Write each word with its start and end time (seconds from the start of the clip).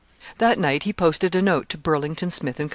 That 0.39 0.57
night 0.57 0.81
he 0.81 0.93
posted 0.93 1.35
a 1.35 1.43
note 1.43 1.69
to 1.69 1.77
Burlington, 1.77 2.31
Smith, 2.31 2.59
and 2.59 2.69
Co. 2.69 2.69